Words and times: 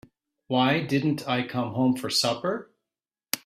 Why 0.47 0.81
didn't 0.83 1.27
I 1.27 1.45
come 1.47 1.75
home 1.75 1.95
for 1.95 2.09
supper? 2.09 2.71